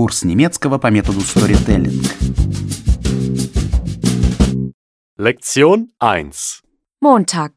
[0.00, 1.92] Курс немецкого по методу Storytelling.
[5.18, 6.32] Lektion 1.
[7.04, 7.50] Montag.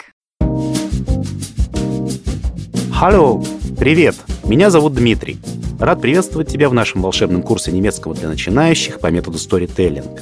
[2.91, 3.41] Халло!
[3.79, 4.15] Привет!
[4.43, 5.37] Меня зовут Дмитрий.
[5.79, 10.19] Рад приветствовать тебя в нашем волшебном курсе немецкого для начинающих по методу Storytelling.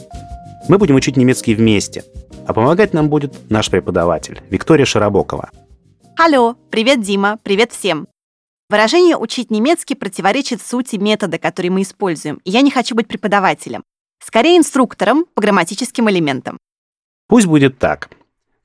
[0.70, 2.04] Мы будем учить немецкий вместе,
[2.46, 5.50] а помогать нам будет наш преподаватель Виктория Широбокова.
[6.20, 8.11] Алло, привет, Дима, привет всем.
[8.72, 13.84] Выражение «учить немецкий» противоречит сути метода, который мы используем, и я не хочу быть преподавателем.
[14.24, 16.58] Скорее, инструктором по грамматическим элементам.
[17.28, 18.10] Пусть будет так.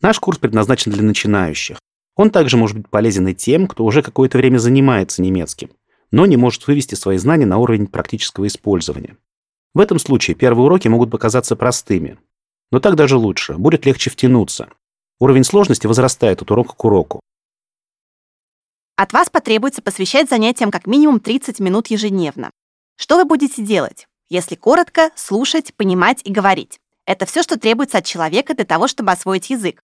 [0.00, 1.80] Наш курс предназначен для начинающих.
[2.14, 5.70] Он также может быть полезен и тем, кто уже какое-то время занимается немецким,
[6.12, 9.16] но не может вывести свои знания на уровень практического использования.
[9.74, 12.16] В этом случае первые уроки могут показаться простыми.
[12.70, 14.68] Но так даже лучше, будет легче втянуться.
[15.18, 17.18] Уровень сложности возрастает от урока к уроку.
[18.96, 22.50] От вас потребуется посвящать занятиям как минимум 30 минут ежедневно.
[22.96, 24.06] Что вы будете делать?
[24.30, 26.80] Если коротко, слушать, понимать и говорить.
[27.04, 29.82] Это все, что требуется от человека для того, чтобы освоить язык.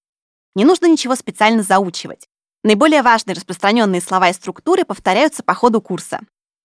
[0.55, 2.27] Не нужно ничего специально заучивать.
[2.65, 6.21] Наиболее важные распространенные слова и структуры повторяются по ходу курса.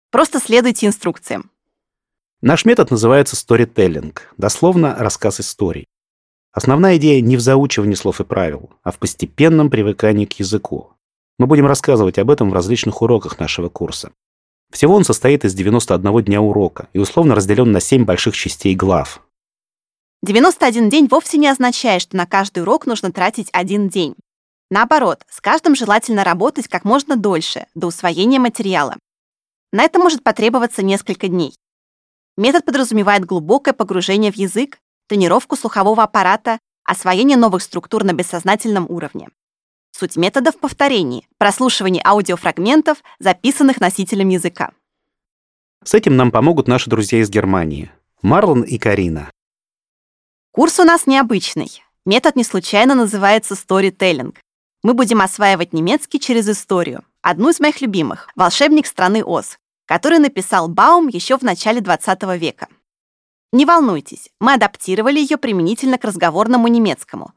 [0.10, 1.52] Просто следуйте инструкциям.
[2.42, 5.86] Наш метод называется storytelling, дословно рассказ историй.
[6.52, 10.96] Основная идея не в заучивании слов и правил, а в постепенном привыкании к языку.
[11.40, 14.12] Мы будем рассказывать об этом в различных уроках нашего курса.
[14.72, 19.22] Всего он состоит из 91 дня урока и условно разделен на 7 больших частей глав.
[20.24, 24.16] 91 день вовсе не означает, что на каждый урок нужно тратить один день.
[24.70, 28.96] Наоборот, с каждым желательно работать как можно дольше, до усвоения материала.
[29.74, 31.54] На это может потребоваться несколько дней.
[32.38, 39.28] Метод подразумевает глубокое погружение в язык, тренировку слухового аппарата, освоение новых структур на бессознательном уровне.
[40.02, 44.72] Суть метода в повторении, прослушивании аудиофрагментов, записанных носителем языка.
[45.84, 47.92] С этим нам помогут наши друзья из Германии,
[48.24, 49.30] Марлон и Карина.
[50.54, 51.84] Курс у нас необычный.
[52.04, 54.34] Метод не случайно называется storytelling.
[54.82, 57.04] Мы будем осваивать немецкий через историю.
[57.22, 62.70] Одну из моих любимых– «Волшебник страны Оз», который написал Баум еще в начале 20 века.
[63.54, 67.36] Не волнуйтесь, мы адаптировали ее применительно к разговорному немецкому.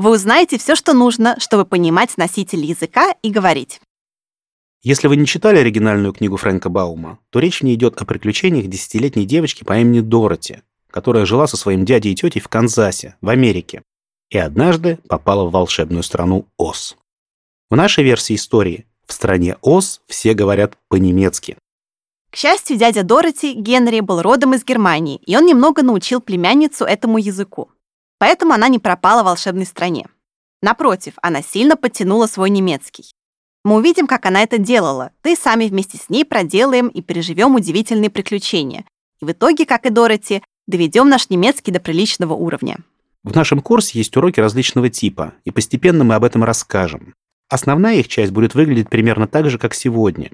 [0.00, 3.82] Вы узнаете все, что нужно, чтобы понимать носитель языка и говорить.
[4.82, 8.66] Если вы не читали оригинальную книгу Фрэнка Баума, то речь в ней идет о приключениях
[8.66, 13.28] десятилетней девочки по имени Дороти, которая жила со своим дядей и тетей в Канзасе, в
[13.28, 13.82] Америке,
[14.30, 16.96] и однажды попала в волшебную страну Оз.
[17.68, 21.58] В нашей версии истории в стране Оз все говорят по-немецки.
[22.30, 27.18] К счастью, дядя Дороти, Генри, был родом из Германии, и он немного научил племянницу этому
[27.18, 27.68] языку.
[28.20, 30.06] Поэтому она не пропала в волшебной стране.
[30.62, 33.14] Напротив, она сильно подтянула свой немецкий.
[33.64, 37.54] Мы увидим, как она это делала, да и сами вместе с ней проделаем и переживем
[37.54, 38.84] удивительные приключения.
[39.20, 42.78] И в итоге, как и Дороти, доведем наш немецкий до приличного уровня.
[43.24, 47.14] В нашем курсе есть уроки различного типа, и постепенно мы об этом расскажем.
[47.48, 50.30] Основная их часть будет выглядеть примерно так же, как сегодня.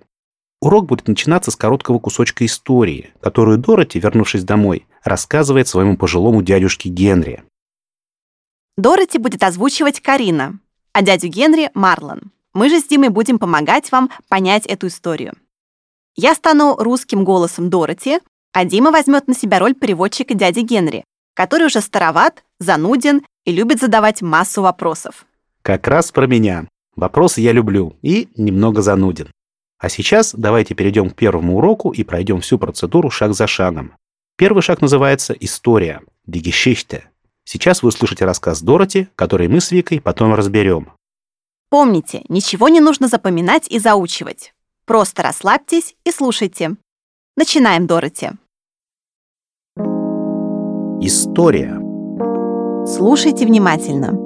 [0.60, 6.88] Урок будет начинаться с короткого кусочка истории, которую Дороти, вернувшись домой, рассказывает своему пожилому дядюшке
[6.88, 7.44] Генри.
[8.76, 10.58] Дороти будет озвучивать Карина,
[10.92, 12.30] а дядю Генри— Марлон.
[12.52, 15.34] Мы же с Димой будем помогать вам понять эту историю.
[16.14, 18.20] Я стану русским голосом Дороти,
[18.52, 21.04] а Дима возьмет на себя роль переводчика дяди Генри,
[21.34, 25.26] который уже староват, зануден и любит задавать массу вопросов.
[25.60, 26.66] Как раз про меня.
[26.96, 29.30] Вопросы я люблю и немного зануден.
[29.78, 33.92] А сейчас давайте перейдем к первому уроку и пройдем всю процедуру шаг за шагом.
[34.36, 37.02] Первый шаг называется «История»– «Die Geschichte».
[37.48, 40.92] Сейчас вы услышите рассказ Дороти, который мы с Викой потом разберем.
[41.70, 44.52] Помните, ничего не нужно запоминать и заучивать.
[44.84, 46.76] Просто расслабьтесь и слушайте.
[47.36, 48.30] Начинаем, Дороти.
[51.00, 51.80] История.
[52.84, 54.18] Слушайте внимательно.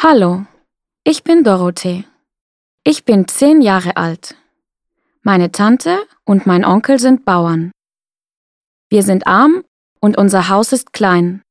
[0.00, 0.44] Hallo,
[1.04, 2.04] ich bin Dorothee.
[2.84, 4.36] Ich bin zehn Jahre alt.
[5.24, 7.72] Meine Tante und mein Onkel sind Bauern.
[8.90, 9.64] Wir sind arm
[10.00, 11.42] und unser Haus ist klein.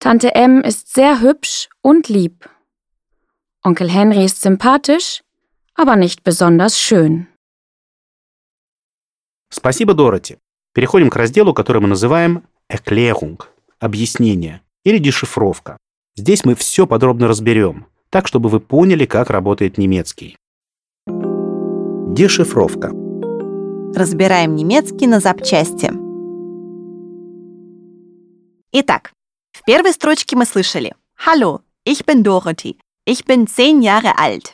[0.00, 2.48] Tante M ist sehr hübsch und lieb.
[3.62, 5.22] Onkel Henry ist sympathisch,
[5.74, 7.26] aber nicht besonders schön.
[9.50, 10.38] Спасибо, Дороти.
[10.72, 13.42] Переходим к разделу, который мы называем «Erklärung»–
[13.78, 15.76] объяснение или дешифровка.
[16.16, 20.36] Здесь мы все подробно разберем, так, чтобы вы поняли, как работает немецкий.
[22.14, 23.07] Дешифровка.
[23.94, 25.90] Разбираем немецкий на запчасти.
[28.72, 29.12] Итак,
[29.52, 30.94] в первой строчке мы слышали
[31.26, 32.76] «Hallo, ich bin Dorothy.
[33.08, 34.52] Ich bin zehn Jahre alt».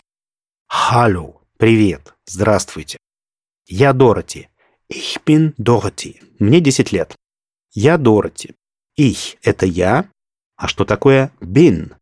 [0.71, 2.15] Hallo, привет.
[2.27, 2.97] Здравствуйте.
[3.67, 4.49] Я Дороти.
[4.89, 6.21] Ich bin Dorothy.
[6.39, 7.15] Мне 10 лет.
[7.73, 8.55] Я Дороти.
[8.99, 10.09] Ich– это я.
[10.57, 11.95] А что такое bin?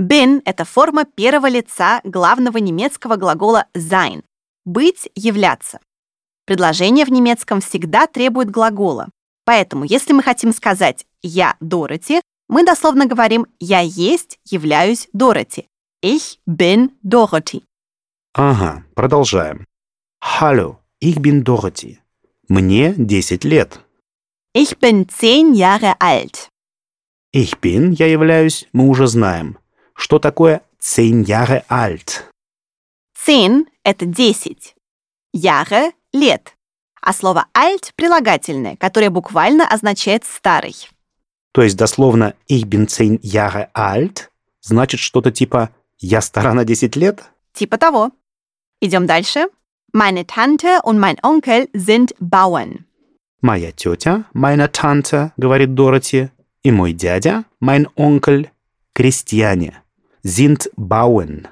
[0.00, 4.22] Bin– это форма первого лица главного немецкого глагола sein–
[4.64, 5.80] быть, являться.
[6.46, 9.10] Предложение в немецком всегда требует глагола.
[9.44, 15.66] Поэтому, если мы хотим сказать «я Дороти», мы дословно говорим «я есть, являюсь Дороти».
[16.04, 17.64] Ich bin Dorothy.
[18.32, 19.64] Ага, продолжаем.
[20.22, 21.98] Hallo, ich bin Dorothy.
[22.48, 23.80] Мне 10 лет.
[24.54, 26.48] Ich bin zehn Jahre alt.
[27.34, 29.58] Ich bin, я являюсь, мы уже знаем.
[29.94, 32.22] Что такое 10 Jahre alt?
[33.26, 34.76] Zehn– это 10.
[35.34, 36.56] Jahre– лет.
[37.00, 40.74] А слово alt– прилагательное, которое буквально означает «старый».
[41.52, 44.28] То есть дословно ich bin 10 Jahre alt
[44.60, 47.22] значит что-то типа «я стара на 10 лет»?
[47.54, 48.10] Типа того.
[48.80, 49.46] Идем дальше.
[49.92, 52.84] Meine Tante und mein Onkel sind Bauern.
[53.40, 56.30] Моя тетя, meine Tante, говорит Дороти,
[56.62, 58.50] и мой дядя, mein Onkel,
[58.92, 59.82] крестьяне.
[60.24, 61.46] Sind Bauern.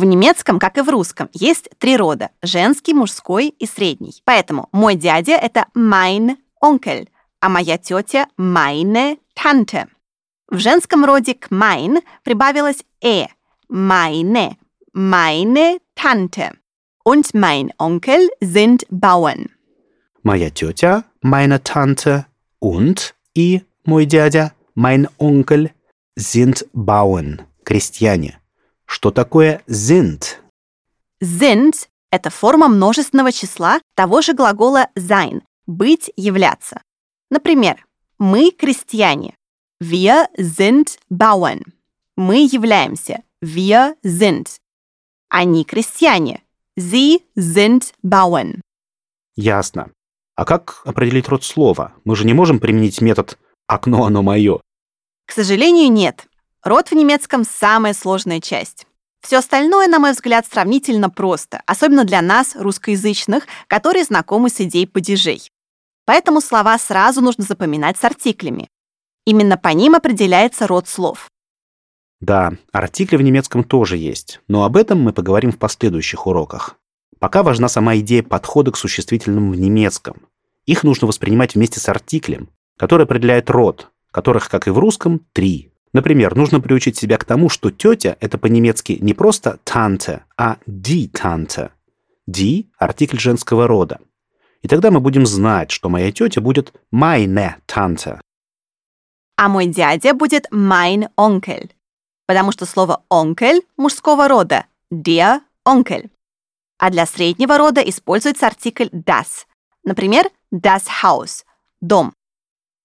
[0.00, 4.14] В немецком, как и в русском, есть три рода– женский, мужской и средний.
[4.24, 7.06] Поэтому мой дядя– это mein Onkel,
[7.38, 9.88] а моя тетя– meine Tante.
[10.48, 13.26] В женском роде к mein прибавилось «э»–
[13.68, 14.56] meine,
[14.94, 16.54] meine Tante.
[17.04, 19.50] Und mein Onkel sind Bauern.
[20.22, 22.24] Моя тетя, meine Tante
[22.58, 25.72] und и мой дядя, mein Onkel,
[26.16, 28.39] sind Bauern, крестьяне.
[28.92, 30.40] Что такое sind?
[31.22, 36.82] Sind– это форма множественного числа того же глагола sein– быть, являться.
[37.30, 37.86] Например,
[38.18, 39.36] мы крестьяне.
[39.80, 41.62] Wir sind Bauern.
[42.16, 43.22] Мы являемся.
[43.40, 44.56] Wir sind.
[45.28, 46.42] Они крестьяне.
[46.76, 48.60] Sie sind Bauern.
[49.36, 49.92] Ясно.
[50.34, 51.92] А как определить род слова?
[52.02, 53.38] Мы же не можем применить метод
[53.68, 54.60] «окно, оно мое».
[55.26, 56.26] К сожалению, нет.
[56.62, 58.86] Род в немецком– самая сложная часть.
[59.22, 64.86] Все остальное, на мой взгляд, сравнительно просто, особенно для нас, русскоязычных, которые знакомы с идеей
[64.86, 65.50] падежей.
[66.04, 68.68] Поэтому слова сразу нужно запоминать с артиклями.
[69.24, 71.30] Именно по ним определяется род слов.
[72.20, 76.76] Да, артикли в немецком тоже есть, но об этом мы поговорим в последующих уроках.
[77.18, 80.26] Пока важна сама идея подхода к существительным в немецком.
[80.66, 85.69] Их нужно воспринимать вместе с артиклем, который определяет род, которых, как и в русском, три.
[85.92, 91.10] Например, нужно приучить себя к тому, что тетя— это по-немецки не просто «танте», а «die
[91.10, 91.70] Tante».
[92.28, 93.98] «Die»— артикль женского рода.
[94.62, 98.20] И тогда мы будем знать, что моя тетя будет «meine Tante».
[99.36, 101.70] А мой дядя будет mein Onkel,
[102.26, 106.10] потому что слово «onkel» мужского рода– der Onkel.
[106.78, 109.46] А для среднего рода используется артикль das.
[109.82, 111.44] Например, das Haus–
[111.80, 112.12] дом.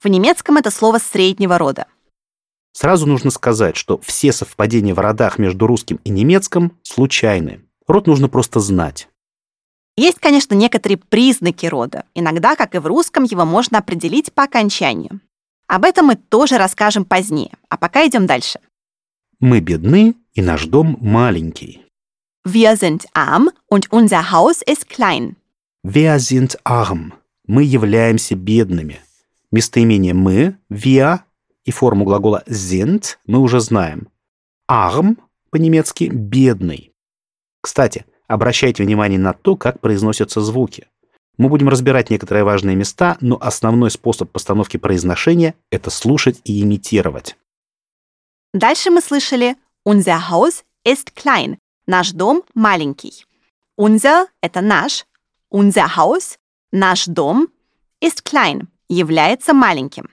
[0.01, 1.87] В немецком это слово среднего рода.
[2.75, 7.61] Сразу нужно сказать, что все совпадения в родах между русским и немецким случайны.
[7.87, 9.07] Род нужно просто знать.
[9.95, 12.03] Есть, конечно, некоторые признаки рода.
[12.15, 15.21] Иногда, как и в русском, его можно определить по окончанию.
[15.67, 17.51] Об этом мы тоже расскажем позднее.
[17.69, 18.59] А пока идем дальше.
[19.39, 21.81] Мы бедны, и наш дом маленький.
[22.45, 25.37] Wir sind arm und unser Haus ist klein.
[25.85, 27.13] Wir sind arm.
[27.47, 28.99] Мы являемся бедными.
[29.49, 31.21] Местоимение «мы», «wir»
[31.65, 34.07] и форму глагола sind мы уже знаем.
[34.69, 35.17] Arm
[35.49, 36.93] по-немецки «бедный».
[37.61, 40.87] Кстати, обращайте внимание на то, как произносятся звуки.
[41.37, 47.35] Мы будем разбирать некоторые важные места, но основной способ постановки произношения– это слушать и имитировать.
[48.53, 51.57] Дальше мы слышали «Unser Haus ist klein».
[51.87, 53.25] Наш дом маленький.
[53.77, 55.05] Unser– это наш.
[55.53, 56.37] Unser Haus–
[56.71, 57.49] наш дом.
[58.01, 60.09] Ist klein– является маленьким.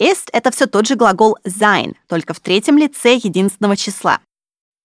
[0.00, 4.20] Ist– это все тот же глагол sein, только в третьем лице единственного числа.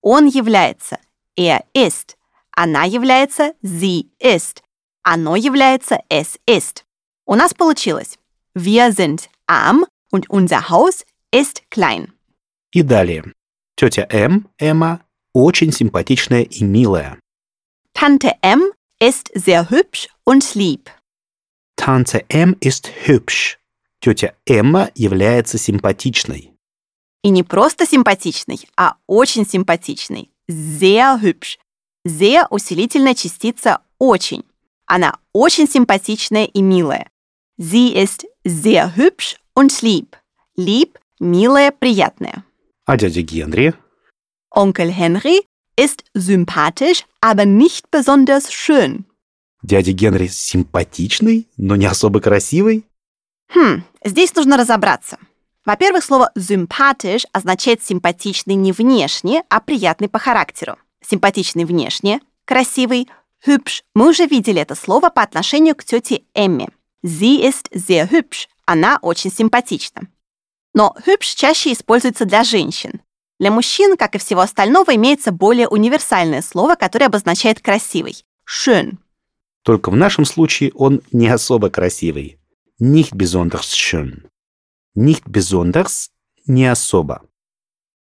[0.01, 0.97] Он является
[1.37, 2.15] er ist.
[2.55, 4.61] Она является sie ist.
[5.03, 6.83] Оно является es ist.
[7.25, 8.17] У нас получилось
[8.55, 12.13] Wir sind arm und unser Haus ist klein.
[12.71, 13.23] И далее.
[13.75, 15.01] Тетя М, Эмма,
[15.33, 17.19] очень симпатичная и милая.
[17.93, 20.89] Tante M ist sehr hübsch und lieb.
[21.75, 23.57] Tante М ist hübsch.
[24.03, 26.51] Тетя Эмма является симпатичной.
[27.23, 30.29] И не просто симпатичный, а очень симпатичный.
[30.49, 31.57] Sehr hübsch.
[32.05, 34.43] Sehr– усилительная частица «очень».
[34.87, 37.09] Она очень симпатичная и милая.
[37.57, 40.17] Sie ist sehr hübsch und lieb.
[40.57, 42.43] Lieb– милая, приятная.
[42.85, 43.73] А дядя Генри?
[44.53, 45.45] Onkel Henry
[45.77, 49.05] ist sympathisch, aber nicht besonders schön.
[49.61, 52.83] Дядя Генри симпатичный, но не особо красивый?
[53.53, 55.17] Хм, здесь нужно разобраться.
[55.65, 60.77] Во-первых, слово «sympathisch» означает симпатичный не внешне, а приятный по характеру.
[61.01, 63.09] Симпатичный внешне, красивый,
[63.45, 63.83] hübsch.
[63.93, 66.69] Мы уже видели это слово по отношению к тете Эмме.
[67.05, 68.47] Sie ist sehr hübsch.
[68.65, 70.07] Она очень симпатична.
[70.73, 73.01] Но hübsch чаще используется для женщин.
[73.39, 78.25] Для мужчин, как и всего остального, имеется более универсальное слово, которое обозначает красивый.
[78.45, 78.97] Schön.
[79.63, 82.37] Только в нашем случае он не особо красивый.
[82.79, 84.27] Nicht besonders schön.
[84.95, 86.09] Nicht besonders–
[86.45, 87.21] не особо.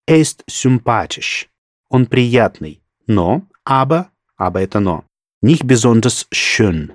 [0.06, 1.48] Er ist sympathisch.
[1.88, 2.82] Он приятный.
[3.06, 5.04] Но, aber, aber это но.
[5.42, 6.92] Nicht besonders schön.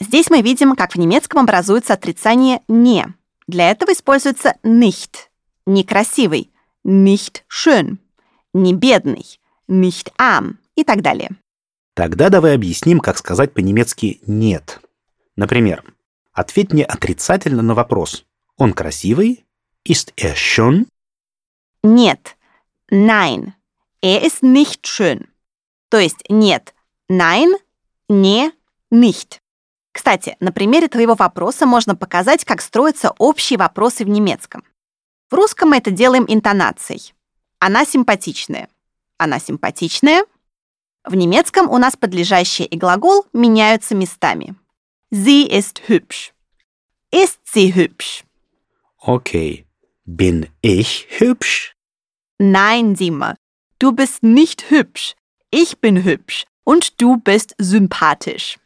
[0.00, 3.06] Здесь мы видим, как в немецком образуется отрицание «не».
[3.46, 5.28] Для этого используется nicht–
[5.66, 6.50] некрасивый,
[6.84, 7.98] nicht schön,
[8.52, 9.38] не бедный,
[9.68, 11.30] nicht arm и так далее.
[11.94, 14.80] Тогда давай объясним, как сказать по-немецки «нет».
[15.36, 15.84] Например,
[16.32, 18.24] ответь мне отрицательно на вопрос.
[18.56, 19.44] Он красивый?
[19.88, 20.86] Ist er schön?
[21.82, 22.36] Нет,
[22.90, 23.54] nein,
[24.00, 25.28] er ist nicht schön.
[25.88, 26.74] То есть нет,
[27.08, 27.52] nein,
[28.08, 28.52] не,
[28.90, 29.40] nicht.
[29.92, 34.64] Кстати, на примере твоего вопроса можно показать, как строятся общие вопросы в немецком.
[35.30, 37.14] В русском мы это делаем интонацией.
[37.58, 38.68] Она симпатичная.
[39.18, 40.24] Она симпатичная.
[41.04, 44.54] В немецком у нас подлежащее и глагол меняются местами.
[45.14, 46.32] Sie ist hübsch.
[47.10, 48.24] Ist sie hübsch?
[48.98, 49.66] Okay.
[50.06, 51.74] Bin ich hübsch?
[52.38, 53.34] Nein, Dima.
[53.78, 55.14] Du bist nicht hübsch.
[55.50, 56.46] Ich bin hübsch.
[56.64, 58.58] Und du bist sympathisch.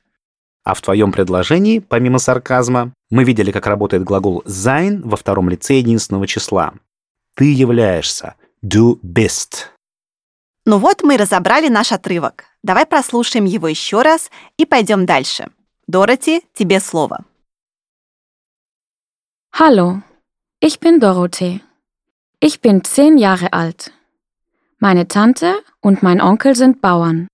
[0.63, 5.79] А в твоем предложении, помимо сарказма, мы видели, как работает глагол sein во втором лице
[5.79, 6.75] единственного числа.
[7.35, 8.37] Ты являешься.
[8.63, 9.67] Du bist.
[10.65, 12.45] Ну вот мы разобрали наш отрывок.
[12.63, 15.49] Давай прослушаем его еще раз и пойдем дальше.
[15.88, 17.26] Дороти, тебе слово.
[19.54, 20.02] Hallo,
[20.60, 21.62] ich bin Dorothee.
[22.40, 23.92] Ich bin zehn Jahre alt.
[24.80, 27.28] Meine Tante und mein Onkel sind Bauern.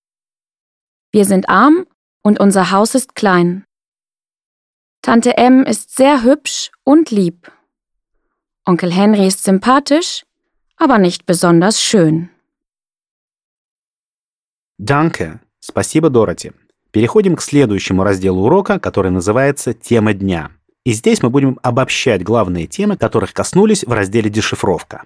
[1.11, 1.85] Wir sind arm
[2.23, 3.63] und unser Haus ist klein.
[5.01, 7.51] Tante M ist sehr hübsch und lieb.
[8.65, 10.25] Onkel Henry ist sympathisch,
[10.75, 12.29] aber nicht besonders schön.
[14.77, 15.39] Danke.
[15.61, 16.51] Спасибо, Дороти.
[16.92, 20.50] Переходим к следующему разделу урока, который называется «Тема дня».
[20.84, 25.04] И здесь мы будем обобщать главные темы, которых коснулись в разделе «Дешифровка».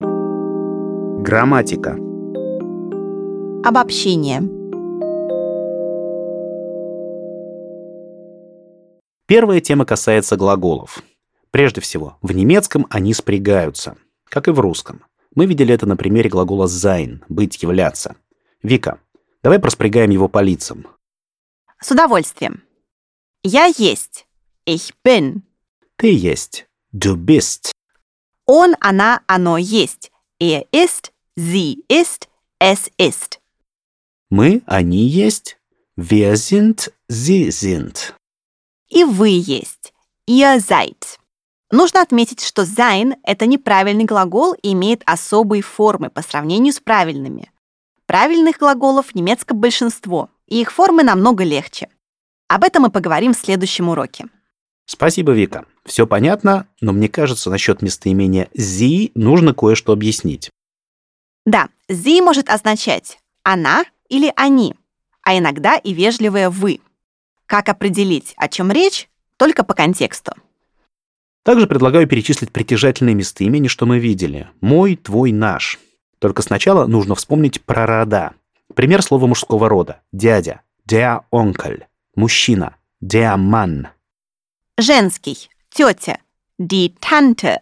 [0.00, 1.96] Грамматика.
[3.64, 4.42] Обобщение.
[9.26, 11.00] Первая тема касается глаголов.
[11.52, 15.04] Прежде всего, в немецком они спрягаются, как и в русском.
[15.36, 18.16] Мы видели это на примере глагола sein– быть, являться.
[18.64, 18.98] Вика,
[19.44, 20.88] давай проспрягаем его по лицам.
[21.84, 22.62] С удовольствием.
[23.42, 24.26] Я есть.
[24.64, 25.42] Ich bin.
[25.98, 26.66] Ты есть.
[26.94, 27.72] Du bist.
[28.46, 30.10] Он, она, оно есть.
[30.40, 32.26] Er ist, sie ist,
[32.58, 33.38] es ist.
[34.30, 35.58] Мы, они есть.
[35.94, 38.14] Wir sind, sie sind.
[38.88, 39.92] И вы есть.
[40.26, 41.18] Ihr seid.
[41.70, 47.52] Нужно отметить, что sein— это неправильный глагол и имеет особые формы по сравнению с правильными.
[48.06, 51.88] Правильных глаголов в немецком большинство, и их формы намного легче.
[52.48, 54.26] Об этом мы поговорим в следующем уроке.
[54.86, 55.64] Спасибо, Вика.
[55.84, 60.50] Все понятно, но мне кажется, насчет местоимения «зи» нужно кое-что объяснить.
[61.46, 64.74] Да, sie может означать «она» или «они»,
[65.22, 66.80] а иногда и вежливое «вы».
[67.46, 70.32] Как определить, о чем речь, только по контексту.
[71.42, 74.48] Также предлагаю перечислить притяжательные местоимения, что мы видели.
[74.62, 75.78] Мой, твой, наш.
[76.18, 78.32] Только сначала нужно вспомнить про рода.
[78.74, 80.02] Пример слова мужского рода.
[80.12, 80.62] Дядя.
[80.86, 81.84] Der Onkel.
[82.16, 82.76] Мужчина.
[83.02, 83.88] Der Mann.
[84.78, 86.18] Женский– тетя,
[86.58, 87.60] die Tante.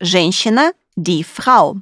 [0.00, 1.76] Женщина– die Frau.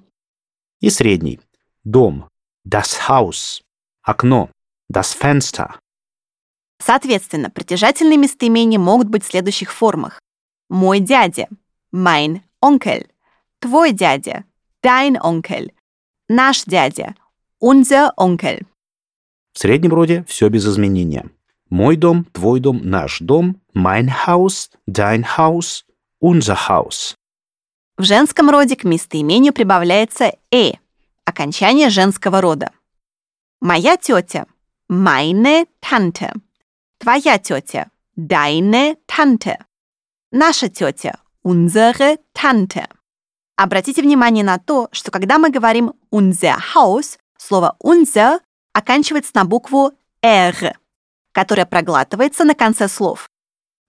[0.80, 1.40] И средний.
[1.85, 2.28] Дом.
[2.64, 3.62] Das Haus.
[4.02, 4.50] Окно.
[4.92, 5.78] Das Fenster.
[6.78, 10.20] Соответственно, притяжательные местоимения могут быть в следующих формах.
[10.68, 11.49] Мой дядя–
[11.94, 13.08] mein Onkel.
[13.61, 14.44] Твой дядя–
[14.85, 15.73] dein Onkel.
[16.28, 17.14] Наш дядя–
[17.60, 18.64] unser Onkel.
[19.52, 21.30] В среднем роде все без изменения.
[21.70, 25.84] Мой дом, твой дом, наш дом, mein Haus, dein Haus,
[26.22, 27.14] unser Haus.
[27.96, 30.72] В женском роде к местоимению прибавляется «э»–
[31.25, 32.70] окончание женского рода.
[33.60, 34.46] Моя тетя–
[34.90, 36.32] meine Tante.
[36.98, 39.56] Твоя тетя– deine Tante.
[40.30, 42.86] Наша тетя– unsere Tante.
[43.56, 48.40] Обратите внимание на то, что когда мы говорим unser Haus, Слово unser
[48.73, 50.78] оканчивается на букву «р»,
[51.33, 53.28] которая проглатывается на конце слов.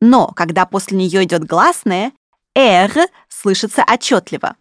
[0.01, 2.11] Но когда после нее идет гласное,
[2.55, 2.91] «р»
[3.29, 4.55] слышится отчетливо.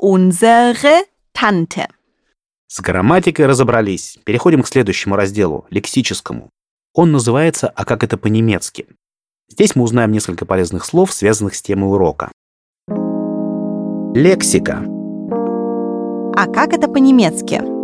[0.00, 1.88] Unsere Tante.
[2.68, 4.18] С грамматикой разобрались.
[4.24, 6.50] Переходим к следующему разделу, лексическому.
[6.94, 8.86] Он называется «А как это по-немецки?».
[9.48, 12.32] Здесь мы узнаем несколько полезных слов, связанных с темой урока.
[14.14, 14.84] Лексика.
[16.34, 17.81] А как это по-немецки?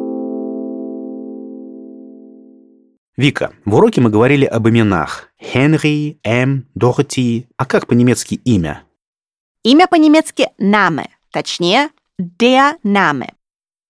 [3.19, 5.29] Вика, в уроке мы говорили об именах.
[5.43, 7.49] Хенри, Эм, Дороти.
[7.57, 8.85] А как по-немецки имя?
[9.65, 13.33] Имя по-немецки «name», точнее «der Name».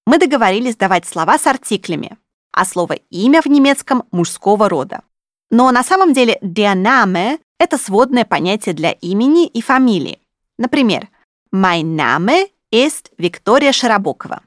[0.06, 2.16] Мы договорились давать слова с артиклями,
[2.52, 5.02] а слово «имя» в немецком мужского рода.
[5.50, 10.20] Но на самом деле «der Name»— это сводное понятие для имени и фамилии.
[10.56, 11.06] Например,
[11.54, 14.40] «Mein Name ist Виктория Широбокова».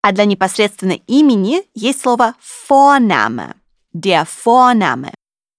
[0.00, 2.34] А для непосредственно имени есть слово
[2.70, 3.56] Vorname,
[3.94, 5.12] Vorname.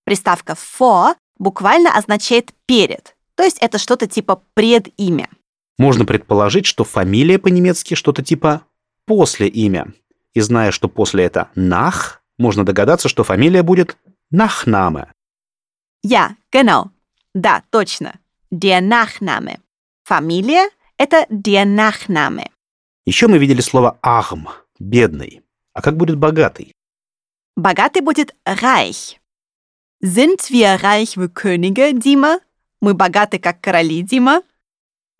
[0.06, 5.30] Приставка vor буквально означает «перед», то есть это что-то типа предимя.
[5.78, 8.62] Можно предположить, что фамилия по-немецки что-то типа
[9.06, 9.94] «после имя».
[10.34, 13.98] И зная, что после это «nach», можно догадаться, что фамилия будет
[14.34, 15.08] «Nachname».
[16.06, 16.90] Ja, genau.
[17.34, 18.20] Да, точно.
[18.52, 19.60] Der Nachname.
[20.04, 22.50] Фамилия— это der Nachname.
[23.06, 24.48] Еще мы видели слово «arm»–
[24.80, 25.42] «бедный».
[25.74, 26.74] А как будет «богатый»?
[27.56, 29.20] Богатый будет reich.
[30.02, 32.40] Sind wir reich wie Könige, Дима?
[32.82, 34.42] Мы богаты, как короли, Дима?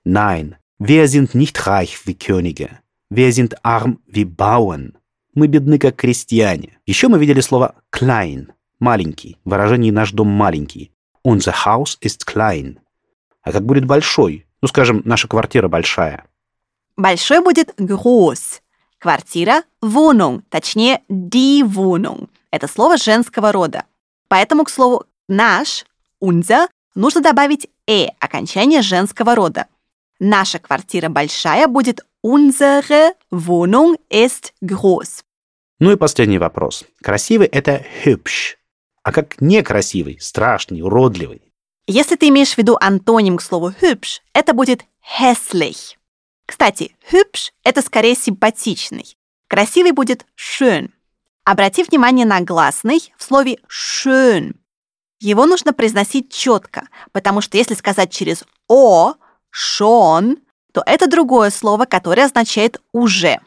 [0.04, 2.80] Nein, wir sind nicht reich wie Könige.
[3.10, 4.98] Wir sind arm wie Bauern.
[5.36, 6.80] Мы бедны, как крестьяне.
[6.88, 10.92] Еще мы видели слово «klein»– «маленький», выражение «наш дом маленький».
[11.24, 12.80] Unser Haus ist klein.
[13.44, 14.48] А как будет «большой»?
[14.62, 16.26] Ну, скажем, наша квартира большая.
[16.98, 18.63] Большой будет groß.
[19.04, 22.30] Квартира– Wohnung, точнее die Wohnung.
[22.52, 23.84] Это слово женского рода.
[24.30, 25.84] Поэтому к слову «наш»–
[26.24, 29.68] unser нужно добавить «э»– окончание женского рода.
[30.22, 35.26] Наша квартира большая будет unsere Wohnung ist groß.
[35.82, 36.86] Ну и последний вопрос.
[37.02, 38.56] Красивый– это hübsch.
[39.04, 41.42] А как некрасивый, страшный, уродливый?
[41.88, 44.86] Если ты имеешь в виду антоним к слову hübsch, это будет
[45.20, 45.98] hässlich.
[46.54, 49.18] Кстати, hübsch– это скорее симпатичный.
[49.48, 50.92] Красивый будет schön.
[51.46, 54.54] Обрати внимание на гласный в слове schön.
[55.20, 59.16] Его нужно произносить четко, потому что если сказать через «о»,
[59.52, 60.38] «schon»,
[60.72, 63.40] то это другое слово, которое означает «уже».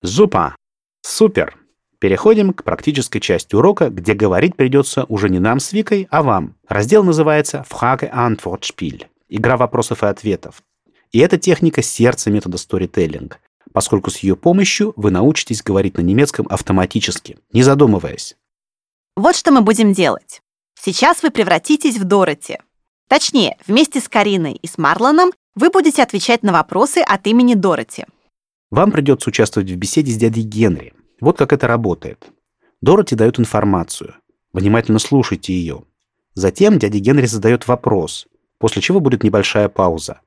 [0.00, 0.56] Зупа.
[1.02, 1.58] Супер.
[1.98, 6.54] Переходим к практической части урока, где говорить придется уже не нам с Викой, а вам.
[6.66, 10.62] Раздел называется «Frage-Antwort-Spiel»– игра вопросов и ответов.
[11.12, 13.32] И это техника сердца метода storytelling,
[13.72, 18.36] поскольку с ее помощью вы научитесь говорить на немецком автоматически, не задумываясь.
[19.16, 20.42] Вот что мы будем делать.
[20.80, 22.58] Сейчас вы превратитесь в Дороти.
[23.08, 28.06] Точнее, вместе с Кариной и с Марлоном вы будете отвечать на вопросы от имени Дороти.
[28.70, 30.94] Вам придется участвовать в беседе с дядей Генри.
[31.20, 32.30] Вот как это работает.
[32.80, 34.14] Дороти дает информацию.
[34.52, 35.82] Внимательно слушайте ее.
[36.34, 38.26] Затем дядя Генри задает вопрос,
[38.58, 40.20] после чего будет небольшая пауза.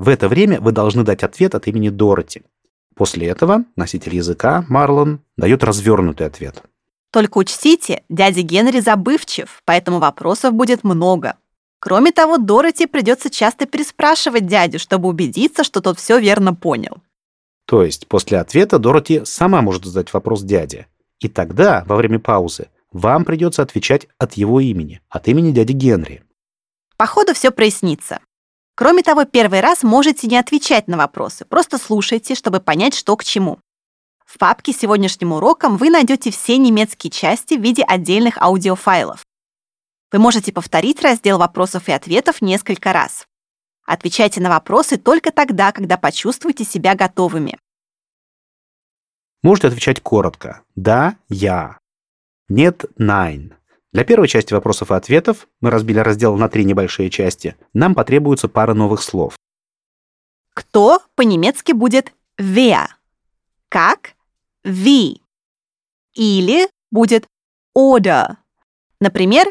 [0.00, 2.42] В это время вы должны дать ответ от имени Дороти.
[2.96, 6.62] После этого носитель языка, Марлон, дает развернутый ответ.
[7.12, 11.36] Только учтите, дядя Генри забывчив, поэтому вопросов будет много.
[11.80, 17.02] Кроме того, Дороти придется часто переспрашивать дядю, чтобы убедиться, что тот все верно понял.
[17.66, 20.86] То есть после ответа Дороти сама может задать вопрос дяде.
[21.18, 26.22] И тогда, во время паузы, вам придется отвечать от его имени, от имени дяди Генри.
[26.96, 28.20] По ходу все прояснится.
[28.80, 33.22] Кроме того, первый раз можете не отвечать на вопросы, просто слушайте, чтобы понять, что к
[33.22, 33.58] чему.
[34.24, 39.22] В папке с сегодняшним уроком вы найдете все немецкие части в виде отдельных аудиофайлов.
[40.10, 43.26] Вы можете повторить раздел вопросов и ответов несколько раз.
[43.84, 47.58] Отвечайте на вопросы только тогда, когда почувствуете себя готовыми.
[49.42, 50.62] Можете отвечать коротко.
[50.74, 51.76] Да, я.
[52.48, 53.52] Нет, nein.
[53.92, 58.48] Для первой части вопросов и ответов, мы разбили раздел на три небольшие части, нам потребуется
[58.48, 59.36] пара новых слов.
[60.54, 62.86] Кто по-немецки будет wer?
[63.68, 64.14] Как?
[64.64, 65.20] Wie.
[66.14, 67.26] Или будет
[67.76, 68.36] oder.
[69.00, 69.46] Например,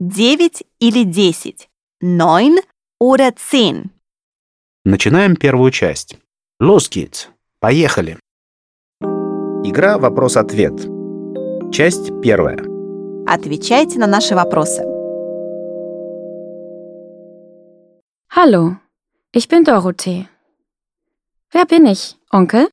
[0.00, 1.68] 9 или 10.
[2.02, 2.58] Neun
[3.00, 3.90] oder zehn.
[4.84, 6.18] Начинаем первую часть.
[6.60, 7.28] Los geht's.
[7.60, 8.18] Поехали.
[9.64, 10.74] Игра «Вопрос-ответ».
[11.72, 12.71] Часть первая.
[13.34, 14.82] Отвечайте на наши вопросы.
[18.28, 18.76] Hallo,
[19.32, 20.28] ich bin Dorothee.
[21.50, 22.68] Wer bin ich, Onkel?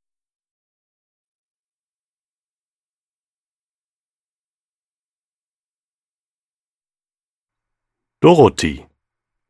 [8.19, 8.85] Dorothee.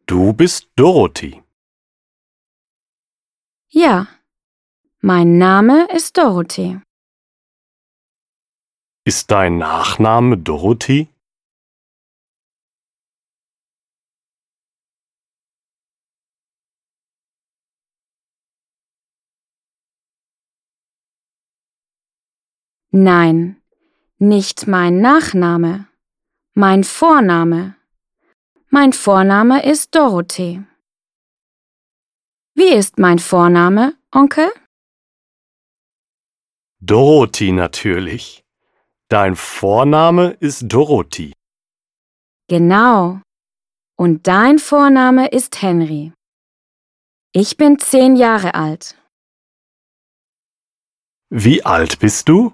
[0.06, 1.42] Du bist Dorothee.
[3.70, 4.08] Ja,
[5.02, 6.80] mein Name ist Dorothee.
[9.12, 11.08] Ist dein Nachname Dorothee?
[22.92, 23.60] Nein,
[24.20, 25.88] nicht mein Nachname,
[26.54, 27.76] mein Vorname.
[28.70, 30.64] Mein Vorname ist Dorothee.
[32.54, 34.52] Wie ist mein Vorname, Onkel?
[36.80, 38.46] Dorothee natürlich.
[39.12, 41.34] Dein Vorname ist Dorothee.
[42.48, 43.20] Genau.
[43.98, 46.14] Und dein Vorname ist Henry.
[47.34, 48.96] Ich bin zehn Jahre alt.
[51.32, 52.54] Wie alt bist du?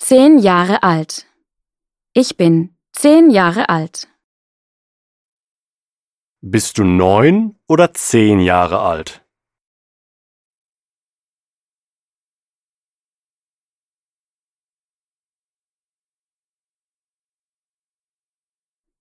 [0.00, 1.28] Zehn Jahre alt.
[2.14, 4.07] Ich bin zehn Jahre alt.
[6.40, 9.24] Bist du neun oder zehn Jahre alt?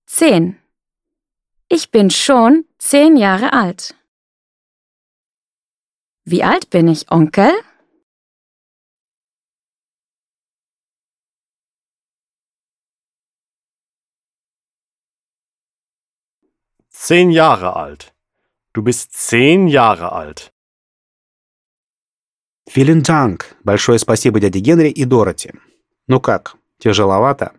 [0.07, 0.59] Zehn.
[1.69, 3.93] Ich bin schon zehn Jahre alt.
[6.23, 7.51] Wie alt bin ich, Onkel?
[16.99, 18.11] Zehn Jahre alt.
[18.73, 20.51] Du bist zehn Jahre alt.
[22.67, 23.55] Vielen Dank.
[23.63, 25.53] Большое спасибо дяде Генри и Дороти.
[26.07, 27.51] Ну как, тяжеловато?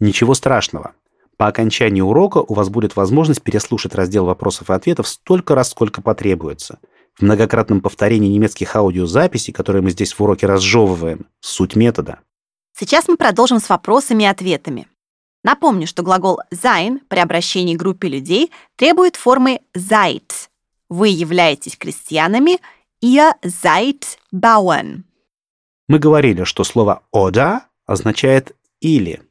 [0.00, 0.92] Ничего страшного.
[1.36, 6.02] По окончании урока у вас будет возможность переслушать раздел вопросов и ответов столько раз, сколько
[6.02, 6.80] потребуется.
[7.14, 12.18] В многократном повторении немецких аудиозаписей, которые мы здесь в уроке разжевываем, суть метода.
[12.76, 14.88] Сейчас мы продолжим с вопросами и ответами.
[15.42, 20.30] Напомню, что глагол sein при обращении к группе людей требует формы seid.
[20.88, 22.58] Вы являетесь крестьянами,
[23.02, 25.04] ihr seid Bauern.
[25.88, 29.22] Мы говорили, что слово «oder» означает «или».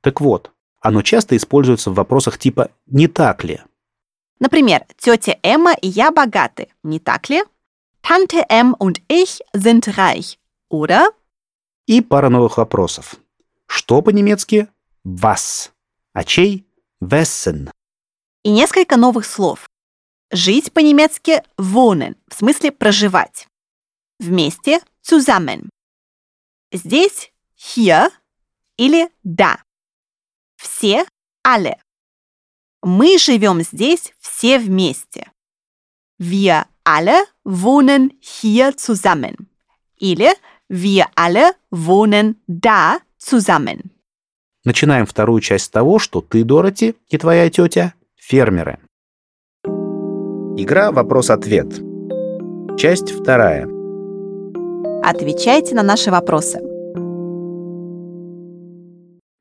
[0.00, 0.50] Так вот,
[0.80, 3.60] оно часто используется в вопросах типа «не так ли?».
[4.40, 7.42] Например, тетя Эмма и я богаты, не так ли?
[8.02, 10.38] Tante M und ich sind reich.
[10.70, 11.12] Oder?
[11.86, 13.16] И пара новых вопросов.
[13.66, 14.68] Что по-немецки?
[15.08, 15.70] Was.
[16.12, 16.66] А чей?
[17.00, 17.70] Wessen.
[18.42, 19.66] И несколько новых слов.
[20.30, 23.46] Жить по-немецки wohnen, в смысле проживать.
[24.18, 25.70] Вместе zusammen.
[26.70, 28.10] Здесь hier
[28.76, 29.62] или да.
[30.56, 31.06] Все
[31.42, 31.76] alle.
[32.82, 35.32] Мы живем здесь все вместе.
[36.18, 39.48] Wir alle wohnen hier zusammen.
[39.96, 40.34] Или
[40.68, 43.97] wir alle wohnen da zusammen.
[44.68, 48.78] Начинаем вторую часть с того, что ты, Дороти, и твоя тетя– фермеры.
[50.58, 51.68] Игра «Вопрос-ответ».
[52.76, 53.66] Часть вторая.
[55.02, 56.60] Отвечайте на наши вопросы.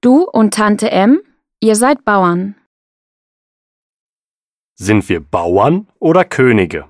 [0.01, 1.19] Du und Tante M,
[1.59, 2.55] ihr seid Bauern.
[4.79, 6.85] Sind wir Bauern oder Könige?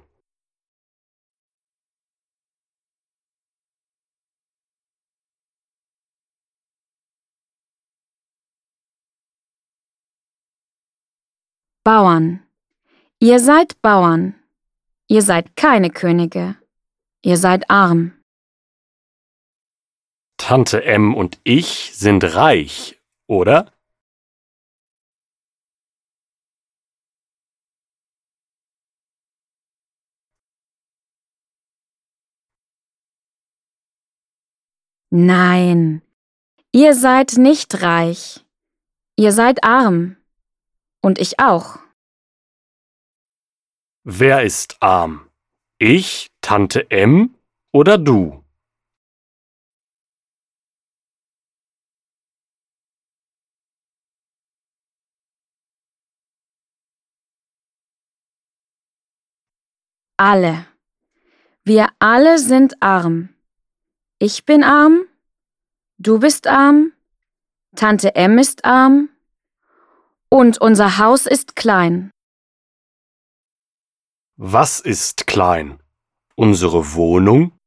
[11.87, 12.45] Bauern.
[13.21, 14.35] Ihr seid Bauern.
[15.07, 16.57] Ihr seid keine Könige.
[17.23, 18.11] Ihr seid arm.
[20.35, 23.71] Tante M und ich sind reich, oder?
[35.09, 36.01] Nein,
[36.73, 38.45] ihr seid nicht reich.
[39.15, 40.17] Ihr seid arm.
[41.07, 41.79] Und ich auch.
[44.03, 45.29] Wer ist arm?
[45.79, 47.33] Ich, Tante M
[47.71, 48.43] oder du?
[60.17, 60.65] Alle.
[61.63, 63.29] Wir alle sind arm.
[64.19, 65.05] Ich bin arm.
[65.99, 66.91] Du bist arm.
[67.77, 69.07] Tante M ist arm.
[70.29, 72.11] Und unser Haus ist klein.
[74.35, 75.81] Was ist klein?
[76.35, 77.57] Unsere Wohnung?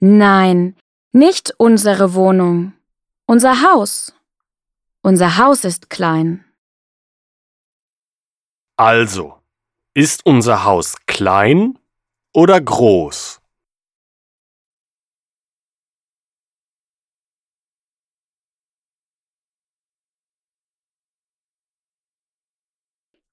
[0.00, 0.76] Nein,
[1.12, 2.74] nicht unsere Wohnung.
[3.26, 4.14] Unser Haus.
[5.02, 6.44] Unser Haus ist klein.
[8.76, 9.35] Also,
[9.96, 11.78] ist unser Haus klein
[12.34, 13.40] oder groß?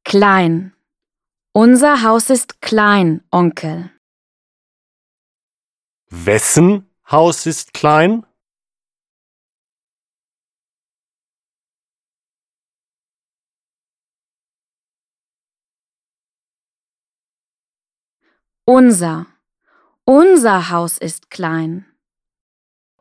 [0.05, 0.73] Klein.
[1.51, 3.91] Unser Haus ist klein, Onkel.
[6.09, 8.25] Wessen Haus ist klein?
[18.65, 19.25] Unser.
[20.05, 21.85] Unser Haus ist klein.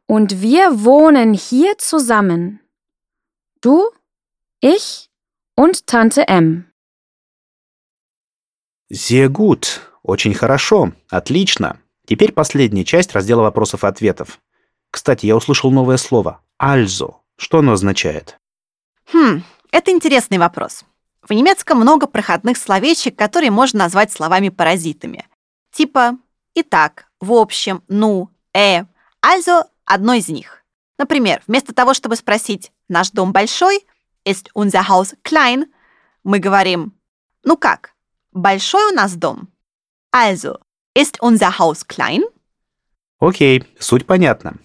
[0.07, 2.61] Und wir wohnen hier zusammen.
[3.61, 3.90] Du,
[4.61, 5.09] ich
[5.55, 6.64] und Tante M.
[8.90, 9.81] Sehr gut.
[10.03, 10.92] Очень хорошо.
[11.09, 11.81] Отлично.
[12.07, 14.40] Теперь последняя часть раздела вопросов и ответов.
[14.90, 16.40] Кстати, я услышал новое слово.
[16.61, 17.14] Also.
[17.37, 18.37] Что оно означает?
[19.12, 20.85] Хм, это интересный вопрос.
[21.22, 25.25] В немецком много проходных словечек, которые можно назвать словами-паразитами.
[25.72, 26.18] Типа
[26.54, 28.85] «итак», «в общем», «ну», «э».
[29.24, 30.64] Also– одно из них.
[30.98, 33.87] Например, вместо того, чтобы спросить «наш дом большой»,
[34.26, 35.64] «ist unser Haus klein»,
[36.24, 36.92] мы говорим
[37.42, 37.94] «ну как,
[38.32, 39.48] большой у нас дом?»
[40.14, 40.61] Also,
[40.94, 42.22] ist unser Haus klein?
[43.18, 44.58] Окей, суть понятна.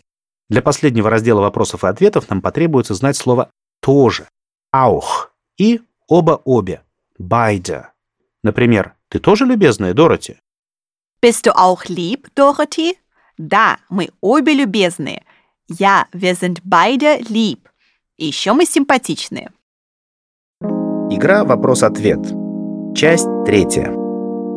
[0.49, 4.27] Для последнего раздела вопросов и ответов нам потребуется знать слово «тоже»,
[4.75, 6.83] «auch» и «оба-обе»,
[7.17, 7.85] «beide».
[8.43, 10.37] Например, «ты тоже любезная, Дороти?»
[11.19, 12.97] Bist du auch lieb, Dorothy?
[13.37, 15.23] Да, мы обе любезные.
[15.67, 17.67] Ja, wir sind beide lieb.
[18.17, 19.51] И еще мы симпатичные.
[21.09, 22.19] Игра «Вопрос-ответ».
[22.95, 23.93] Часть третья.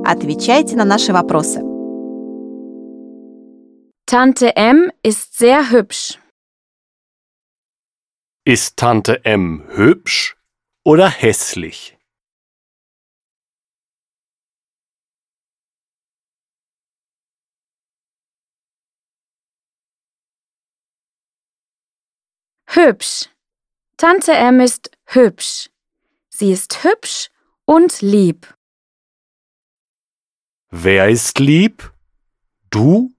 [0.04, 1.62] Отвечайте на наши вопросы.
[4.06, 6.18] Tante M ist sehr hübsch.
[8.44, 10.36] Ist Tante M hübsch
[10.84, 11.96] oder hässlich?
[22.72, 23.28] Hübsch.
[23.96, 25.70] Tante M ist hübsch.
[26.28, 27.28] Sie ist hübsch
[27.64, 28.54] und lieb.
[30.70, 31.92] Wer ist lieb?
[32.70, 33.12] Du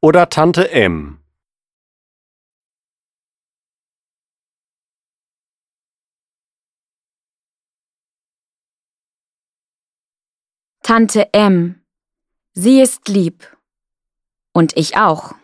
[0.00, 1.22] oder Tante M?
[10.82, 11.80] Tante M.
[12.54, 13.56] Sie ist lieb.
[14.52, 15.36] Und ich auch.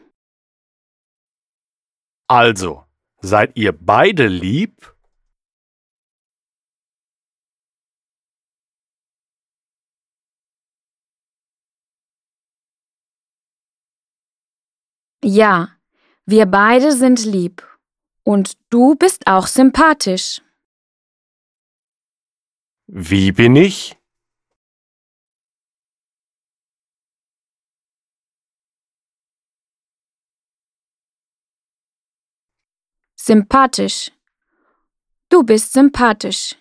[2.27, 2.85] Also,
[3.23, 4.95] seid ihr beide lieb?
[15.25, 15.77] Ja,
[16.27, 17.63] wir beide sind lieb.
[18.25, 20.41] Und du bist auch sympathisch.
[22.87, 23.97] Wie bin ich?
[33.25, 34.11] Sympathisch.
[35.29, 36.57] Du bist sympathisch.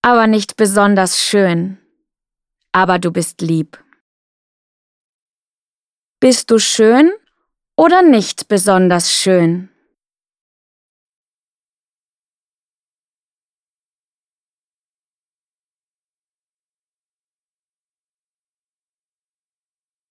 [0.00, 1.76] Aber nicht besonders schön.
[2.72, 3.76] Aber du bist lieb.
[6.20, 7.12] Bist du schön
[7.76, 9.68] oder nicht besonders schön?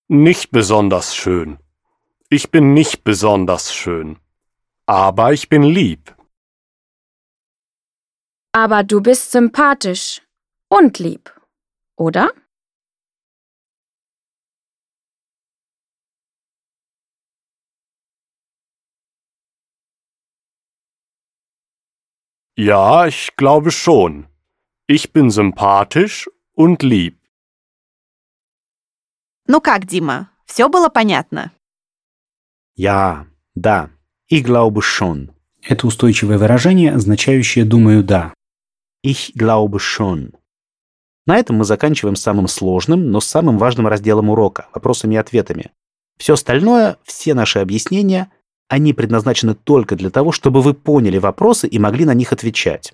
[0.07, 1.57] Nicht besonders schön.
[2.29, 4.19] Ich bin nicht besonders schön.
[4.86, 6.14] Aber ich bin lieb.
[8.52, 10.20] Aber du bist sympathisch
[10.68, 11.32] und lieb,
[11.96, 12.32] oder?
[22.56, 24.26] Ja, ich glaube schon.
[24.86, 27.18] Ich bin sympathisch und lieb.
[29.46, 31.50] Ну как, Дима, все было понятно?
[32.74, 33.90] Я, да,
[34.29, 35.29] И glaube schon.
[35.61, 38.33] Это устойчивое выражение, означающее «думаю, да».
[39.05, 40.33] Ich glaube schon.
[41.25, 45.71] На этом мы заканчиваем самым сложным, но самым важным разделом урока– вопросами и ответами.
[46.17, 48.31] Все остальное, все наши объяснения,
[48.69, 52.93] они предназначены только для того, чтобы вы поняли вопросы и могли на них отвечать.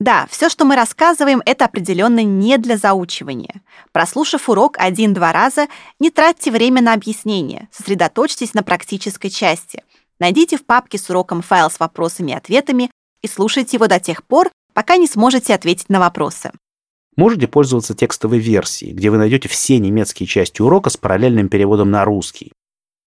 [0.00, 3.62] Да, все, что мы рассказываем, это определенно не для заучивания.
[3.90, 5.66] Прослушав урок один-два раза,
[5.98, 9.82] не тратьте время на объяснение, сосредоточьтесь на практической части.
[10.18, 12.90] Найдите в папке с уроком файл с вопросами и ответами
[13.22, 16.52] и слушайте его до тех пор, пока не сможете ответить на вопросы.
[17.16, 22.04] Можете пользоваться текстовой версией, где вы найдете все немецкие части урока с параллельным переводом на
[22.04, 22.52] русский.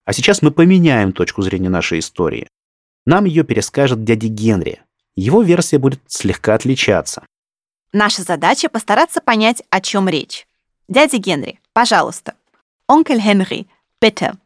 [0.07, 2.49] А сейчас мы поменяем точку зрения нашей истории.
[3.05, 4.83] Нам ее перескажет дядя Генри.
[5.14, 7.27] его версия будет слегка отличаться.
[7.92, 10.47] Наша задача постараться понять, о чем речь.
[10.88, 12.35] Дядя Генри, пожалуйста.
[12.90, 13.66] Onkel Henry,
[14.03, 14.37] bitte.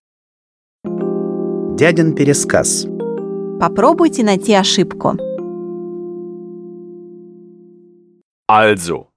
[1.78, 2.88] Дядин пересказ.
[3.60, 5.18] Попробуйте найти ошибку.
[8.48, 9.08] Also,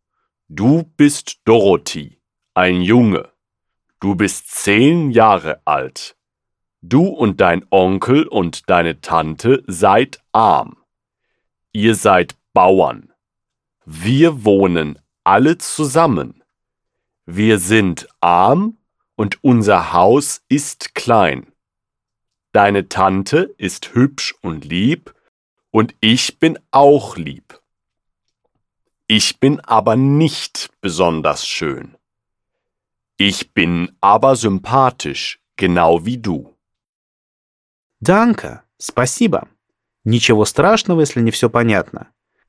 [0.48, 2.18] du bist Dorothy,
[2.54, 3.28] ein Junge.
[4.00, 6.16] Du bist zehn Jahre alt.
[6.82, 10.76] Du und dein Onkel und deine Tante seid arm.
[11.72, 13.12] Ihr seid Bauern.
[13.84, 16.42] Wir wohnen alle zusammen.
[17.26, 18.78] Wir sind arm
[19.16, 21.46] und unser Haus ist klein.
[22.55, 25.13] Deine Tante ist hübsch und lieb
[25.71, 27.59] und ich bin auch lieb.
[29.07, 31.97] Ich bin aber nicht besonders schön.
[33.17, 36.55] Ich bin aber sympathisch, genau wie du.
[37.99, 39.49] Данка, спасибо.
[40.05, 42.07] Ничего страшного, если не все понятно.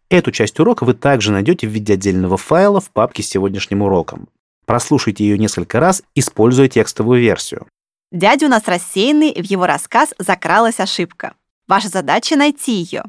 [0.09, 4.29] Эту часть урока вы также найдете в виде отдельного файла в папке с сегодняшним уроком.
[4.67, 7.67] Прослушайте ее несколько раз, используя текстовую версию.
[8.13, 11.35] Дядя у нас рассеянный, и в его рассказ закралась ошибка.
[11.67, 13.05] Ваша задача— найти ее.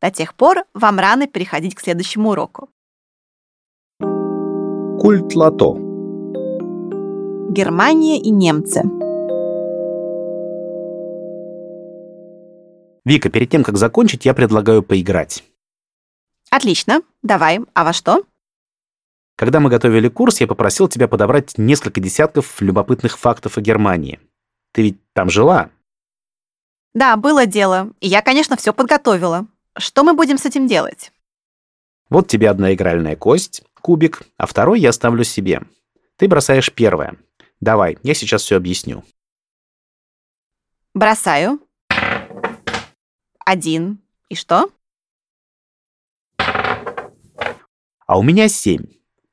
[0.00, 2.70] До тех пор вам рано переходить к следующему уроку.
[5.00, 5.74] Культ лото.
[7.50, 8.82] Германия и немцы.
[13.04, 15.44] Вика, перед тем, как закончить, я предлагаю поиграть.
[16.50, 17.02] Отлично.
[17.22, 17.60] Давай.
[17.74, 18.24] А во что?
[19.36, 24.18] Когда мы готовили курс, я попросил тебя подобрать несколько десятков любопытных фактов о Германии.
[24.78, 25.72] Ты ведь там жила?
[26.94, 27.90] Да, было дело.
[27.98, 29.48] И я, конечно, все подготовила.
[29.76, 31.10] Что мы будем с этим делать?
[32.10, 35.62] Вот тебе одна игральная кость, кубик, а второй я оставлю себе.
[36.14, 37.16] Ты бросаешь первое.
[37.58, 39.02] Давай, я сейчас все объясню.
[40.94, 41.60] Бросаю.
[43.44, 43.98] Один.
[44.28, 44.70] И что?
[48.06, 48.84] А у меня 7.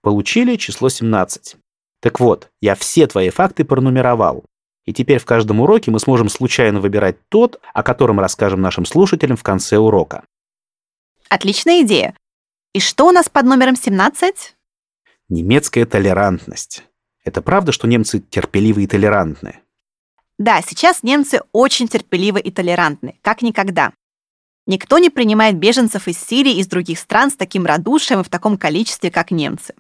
[0.01, 1.58] Получили число 17.
[1.99, 4.43] Так вот, я все твои факты пронумеровал.
[4.86, 9.36] И теперь в каждом уроке мы сможем случайно выбирать тот, о котором расскажем нашим слушателям
[9.36, 10.24] в конце урока.
[11.30, 12.15] Отличная идея.
[12.74, 14.56] И что у нас под номером 17?
[15.30, 16.84] Немецкая толерантность.
[17.24, 19.62] Это правда, что немцы терпеливы и толерантны?
[20.38, 23.93] Да, сейчас немцы очень терпеливы и толерантны, как никогда.
[24.67, 28.30] Никто не принимает беженцев из Сирии и из других стран с таким радушием и в
[28.30, 29.74] таком количестве, как немцы.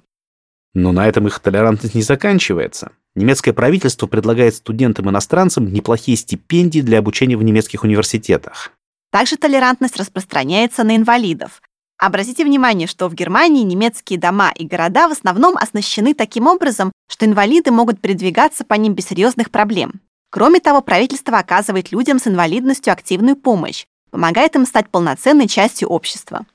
[0.75, 2.91] Но на этом их толерантность не заканчивается.
[3.15, 8.71] Немецкое правительство предлагает студентам-иностранцам неплохие стипендии для обучения в немецких университетах.
[9.09, 11.61] Также толерантность распространяется на инвалидов.
[11.97, 17.25] Обратите внимание, что в Германии немецкие дома и города в основном оснащены таким образом, что
[17.25, 20.01] инвалиды могут передвигаться по ним без серьезных проблем.
[20.29, 26.45] Кроме того, правительство оказывает людям с инвалидностью активную помощь, помогает им стать полноценной частью общества.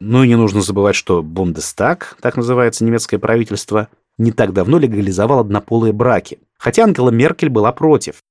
[0.00, 5.40] Ну и не нужно забывать, что Бундестаг, так называется немецкое правительство, не так давно легализовал
[5.40, 8.22] однополые браки, хотя Ангела Меркель была против.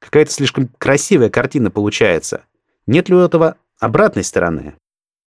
[0.00, 2.44] Какая-то слишком красивая картина получается.
[2.86, 4.74] Нет ли у этого обратной стороны?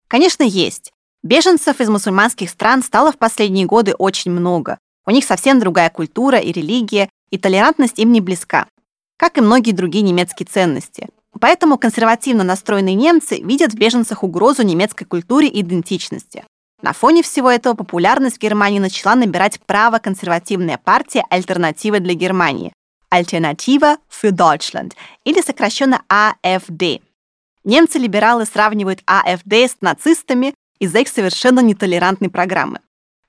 [0.08, 0.91] Конечно, есть.
[1.23, 4.77] Беженцев из мусульманских стран стало в последние годы очень много.
[5.06, 8.67] У них совсем другая культура и религия, и толерантность им не близка,
[9.17, 11.10] как и многие другие немецкие ценности.
[11.39, 16.43] Поэтому консервативно настроенные немцы видят в беженцах угрозу немецкой культуре и идентичности.
[16.81, 22.73] На фоне всего этого популярность в Германии начала набирать право консервативная партия «Альтернатива для Германии»
[23.09, 27.01] Альтернатива für Deutschland или сокращенно АФД.
[27.63, 32.79] Немцы-либералы сравнивают АФД с нацистами из-за их совершенно нетолерантной программы.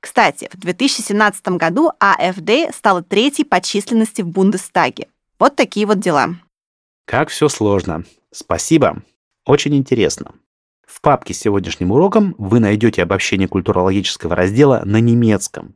[0.01, 5.09] Кстати, в 2017 году АФД стала третьей по численности в Бундестаге.
[5.39, 6.37] Вот такие вот дела.
[7.09, 8.05] Как все сложно.
[8.31, 9.03] Спасибо.
[9.47, 10.35] Очень интересно.
[10.87, 15.75] В папке с сегодняшним уроком вы найдете обобщение культурологического раздела на немецком.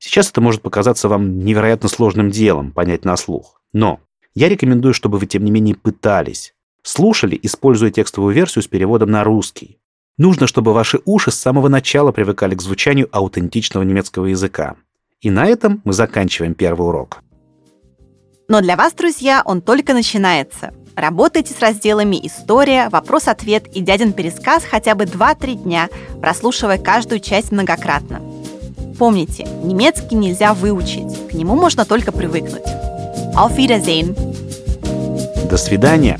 [0.00, 3.62] Сейчас это может показаться вам невероятно сложным делом понять на слух.
[3.72, 4.00] Но
[4.34, 6.52] я рекомендую, чтобы вы, тем не менее, пытались.
[6.82, 9.78] Слушали, используя текстовую версию с переводом на русский.
[10.18, 14.74] Нужно, чтобы ваши уши с самого начала привыкали к звучанию аутентичного немецкого языка.
[15.20, 17.22] И на этом мы заканчиваем первый урок.
[18.48, 20.72] Но для вас, друзья, он только начинается.
[20.94, 25.88] Работайте с разделами «История», «Вопрос-ответ» и «Дядин пересказ» хотя бы 2-3 дня,
[26.20, 28.20] прослушивая каждую часть многократно.
[28.98, 32.66] Помните, немецкий нельзя выучить, к нему можно только привыкнуть.
[33.34, 34.14] Auf Wiedersehen!
[35.48, 36.18] До свидания!